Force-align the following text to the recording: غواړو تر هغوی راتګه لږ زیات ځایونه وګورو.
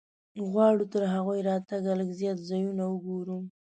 غواړو 0.51 0.83
تر 0.93 1.03
هغوی 1.13 1.39
راتګه 1.49 1.91
لږ 1.99 2.09
زیات 2.19 2.37
ځایونه 2.49 2.83
وګورو. 2.87 3.37